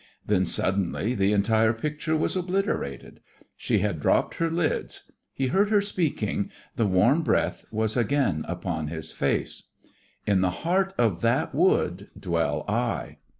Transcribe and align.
Then 0.25 0.47
suddenly 0.47 1.13
the 1.13 1.31
entire 1.31 1.73
picture 1.73 2.17
was 2.17 2.35
obliterated. 2.35 3.19
She 3.55 3.77
had 3.81 3.99
dropped 3.99 4.33
her 4.37 4.49
lids. 4.49 5.11
He 5.31 5.49
heard 5.49 5.69
her 5.69 5.79
speaking 5.79 6.49
the 6.75 6.87
warm 6.87 7.21
breath 7.21 7.65
was 7.69 7.95
again 7.95 8.43
upon 8.47 8.87
his 8.87 9.11
face: 9.11 9.65
"In 10.25 10.41
the 10.41 10.49
heart 10.65 10.95
of 10.97 11.21
that 11.21 11.53
wood 11.53 12.09
dwell 12.19 12.65
I." 12.67 13.19